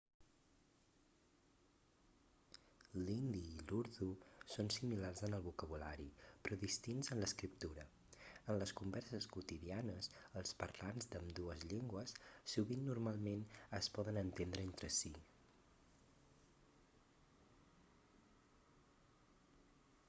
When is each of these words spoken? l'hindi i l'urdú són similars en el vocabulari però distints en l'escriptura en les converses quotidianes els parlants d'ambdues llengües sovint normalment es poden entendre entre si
l'hindi 3.01 3.41
i 3.49 3.59
l'urdú 3.71 4.07
són 4.53 4.71
similars 4.75 5.19
en 5.27 5.35
el 5.39 5.43
vocabulari 5.47 6.07
però 6.47 6.55
distints 6.63 7.11
en 7.15 7.19
l'escriptura 7.23 7.85
en 8.53 8.57
les 8.63 8.73
converses 8.81 9.27
quotidianes 9.35 10.09
els 10.41 10.55
parlants 10.63 11.11
d'ambdues 11.15 11.65
llengües 11.73 12.15
sovint 12.55 12.83
normalment 12.89 13.43
es 13.81 13.91
poden 13.99 14.17
entendre 14.23 14.65
entre 14.71 14.89
si 15.01 15.13